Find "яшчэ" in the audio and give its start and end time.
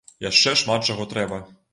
0.29-0.53